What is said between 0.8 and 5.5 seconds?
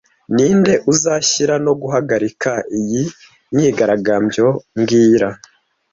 uzashyira no guhagarika iyi myigaragambyo mbwira